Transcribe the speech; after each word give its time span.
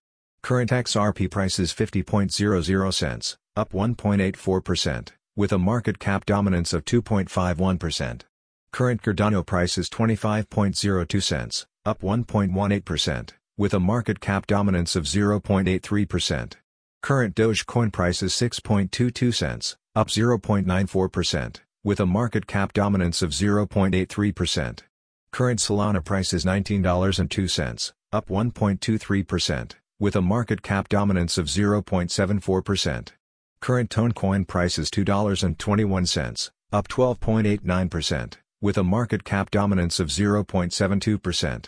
Current 0.43 0.71
XRP 0.71 1.31
price 1.31 1.59
is 1.59 1.73
50.00 1.73 2.95
cents, 2.95 3.37
up 3.57 3.73
1.84%, 3.73 5.09
with 5.37 5.53
a 5.53 5.59
market 5.59 5.99
cap 5.99 6.27
dominance 6.27 6.73
of 6.73 6.85
2.51%. 6.85 8.23
Current 8.73 9.03
Cardano 9.03 9.45
price 9.47 9.79
is 9.79 9.89
25.02 9.89 11.23
cents, 11.23 11.67
up 11.85 12.03
1.18%, 12.03 13.31
with 13.57 13.73
a 13.73 13.81
market 13.81 14.21
cap 14.21 14.47
dominance 14.47 14.97
of 14.97 15.05
0.83%. 15.05 16.55
Current 17.03 17.35
Dogecoin 17.35 17.93
price 17.93 18.23
is 18.23 18.33
6.22 18.33 19.35
cents, 19.35 19.77
up 19.97 20.07
0.94%, 20.07 21.57
with 21.83 21.99
a 21.99 22.07
market 22.07 22.47
cap 22.47 22.73
dominance 22.73 23.23
of 23.23 23.31
0.83%. 23.31 24.79
Current 25.33 25.59
Solana 25.59 26.05
price 26.05 26.33
is 26.33 26.45
$19.02, 26.45 27.93
up 28.13 28.29
1.23%, 28.29 29.73
with 29.99 30.15
a 30.15 30.23
market 30.23 30.63
cap 30.63 30.89
dominance 30.89 31.39
of 31.39 31.47
0.74%. 31.47 33.09
Current 33.61 33.91
Toncoin 33.91 34.47
price 34.47 34.79
is 34.79 34.89
$2.21, 34.89 36.51
up 36.73 36.87
12.89%, 36.87 38.35
with 38.61 38.79
a 38.79 38.85
market 38.85 39.25
cap 39.25 39.51
dominance 39.51 39.99
of 39.99 40.07
0.72%. 40.07 41.65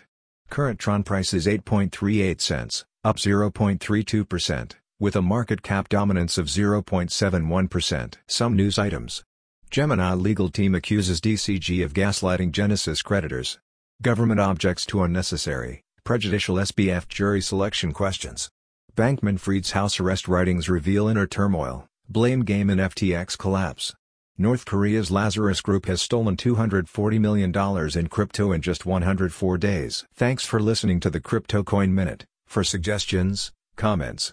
Current 0.49 0.79
Tron 0.79 1.03
price 1.03 1.35
is 1.35 1.47
8.38 1.49 2.41
cents, 2.41 2.85
up 3.03 3.17
0.32% 3.17 4.75
with 5.05 5.17
a 5.17 5.21
market 5.21 5.61
cap 5.61 5.91
dominance 5.91 6.39
of 6.39 6.47
0.71%. 6.47 8.15
Some 8.27 8.57
news 8.57 8.79
items. 8.79 9.23
Gemini 9.71 10.15
legal 10.15 10.49
team 10.49 10.75
accuses 10.75 11.21
DCG 11.21 11.85
of 11.85 11.93
gaslighting 11.93 12.53
Genesis 12.53 13.03
creditors. 13.03 13.59
Government 14.01 14.41
objects 14.41 14.87
to 14.87 15.03
unnecessary, 15.03 15.83
prejudicial 16.05 16.57
SBF 16.57 17.07
jury 17.07 17.43
selection 17.43 17.93
questions. 17.93 18.49
Bankman-Fried's 18.97 19.73
house 19.73 20.01
arrest 20.01 20.27
writings 20.27 20.71
reveal 20.71 21.09
inner 21.09 21.27
turmoil, 21.27 21.87
blame 22.09 22.41
game 22.41 22.71
in 22.71 22.79
FTX 22.79 23.37
collapse. 23.37 23.95
North 24.39 24.65
Korea's 24.65 25.11
Lazarus 25.11 25.61
Group 25.61 25.85
has 25.85 26.01
stolen 26.01 26.35
$240 26.39 27.21
million 27.21 27.53
in 27.99 28.07
crypto 28.07 28.53
in 28.53 28.63
just 28.63 28.87
104 28.87 29.59
days. 29.59 30.07
Thanks 30.15 30.47
for 30.47 30.61
listening 30.61 30.99
to 31.01 31.11
the 31.11 31.21
Crypto 31.21 31.63
Coin 31.63 31.95
Minute. 31.95 32.25
For 32.47 32.65
suggestions, 32.65 33.53
comments, 33.77 34.33